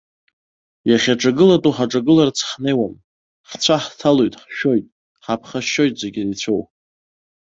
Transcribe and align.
Иахьаҿагылатәу 0.89 1.73
ҳаҿагыларц 1.77 2.37
ҳнеиуам, 2.49 2.95
ҳцәа 3.49 3.75
ҳҭалоит, 3.83 4.33
ҳшәоит, 4.43 4.85
ҳаԥхашьоит, 5.25 5.93
зегьы 6.01 6.21
иреицәоу. 6.21 6.61